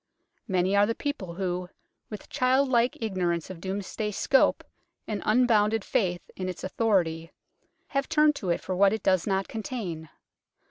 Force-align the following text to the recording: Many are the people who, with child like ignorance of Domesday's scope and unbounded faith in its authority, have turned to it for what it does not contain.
Many 0.47 0.75
are 0.75 0.87
the 0.87 0.95
people 0.95 1.35
who, 1.35 1.69
with 2.09 2.27
child 2.27 2.69
like 2.69 2.97
ignorance 2.99 3.51
of 3.51 3.61
Domesday's 3.61 4.17
scope 4.17 4.63
and 5.07 5.21
unbounded 5.27 5.85
faith 5.85 6.27
in 6.35 6.49
its 6.49 6.63
authority, 6.63 7.31
have 7.89 8.09
turned 8.09 8.33
to 8.37 8.49
it 8.49 8.61
for 8.61 8.75
what 8.75 8.93
it 8.93 9.03
does 9.03 9.27
not 9.27 9.47
contain. 9.47 10.09